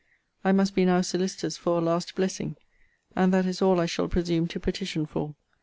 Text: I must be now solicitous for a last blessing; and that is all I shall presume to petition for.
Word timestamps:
I 0.43 0.51
must 0.51 0.73
be 0.73 0.83
now 0.83 1.01
solicitous 1.01 1.57
for 1.57 1.77
a 1.77 1.79
last 1.79 2.15
blessing; 2.15 2.55
and 3.15 3.31
that 3.35 3.45
is 3.45 3.61
all 3.61 3.79
I 3.79 3.85
shall 3.85 4.07
presume 4.07 4.47
to 4.47 4.59
petition 4.59 5.05
for. 5.05 5.35